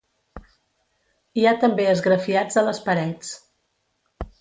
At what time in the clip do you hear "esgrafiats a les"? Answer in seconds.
1.91-2.83